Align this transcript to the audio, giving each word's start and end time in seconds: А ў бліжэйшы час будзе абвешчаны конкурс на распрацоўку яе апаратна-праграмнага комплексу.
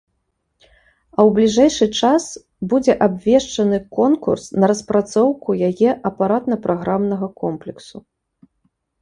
А 1.17 1.17
ў 1.27 1.33
бліжэйшы 1.35 1.85
час 2.07 2.23
будзе 2.71 2.95
абвешчаны 3.07 3.77
конкурс 3.99 4.49
на 4.65 4.71
распрацоўку 4.73 5.49
яе 5.69 5.89
апаратна-праграмнага 6.13 7.27
комплексу. 7.45 7.97